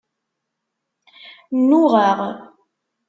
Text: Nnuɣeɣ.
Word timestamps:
Nnuɣeɣ. 1.59 2.19